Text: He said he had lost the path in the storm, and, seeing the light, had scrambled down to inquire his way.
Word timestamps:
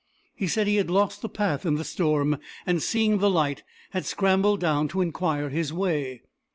He 0.33 0.47
said 0.47 0.65
he 0.65 0.77
had 0.77 0.89
lost 0.89 1.21
the 1.21 1.29
path 1.29 1.63
in 1.63 1.75
the 1.75 1.83
storm, 1.83 2.37
and, 2.65 2.81
seeing 2.81 3.19
the 3.19 3.29
light, 3.29 3.61
had 3.91 4.03
scrambled 4.03 4.59
down 4.59 4.87
to 4.87 5.01
inquire 5.01 5.49
his 5.49 5.71
way. 5.71 6.23